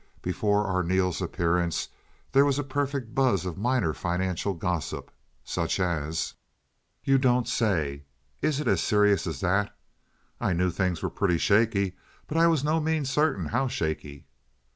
Before 0.23 0.65
Arneel's 0.65 1.21
appearance 1.21 1.87
there 2.31 2.43
was 2.43 2.57
a 2.57 2.63
perfect 2.63 3.13
buzz 3.13 3.45
of 3.45 3.59
minor 3.59 3.93
financial 3.93 4.55
gossip, 4.55 5.11
such 5.43 5.79
as: 5.79 6.33
"You 7.03 7.19
don't 7.19 7.47
say?" 7.47 8.05
"Is 8.41 8.59
it 8.59 8.67
as 8.67 8.81
serious 8.81 9.27
as 9.27 9.41
that?" 9.41 9.77
"I 10.39 10.53
knew 10.53 10.71
things 10.71 11.03
were 11.03 11.11
pretty 11.11 11.37
shaky, 11.37 11.97
but 12.25 12.35
I 12.35 12.47
was 12.47 12.63
by 12.63 12.71
no 12.71 12.79
means 12.79 13.11
certain 13.11 13.45
how 13.45 13.67
shaky." 13.67 14.25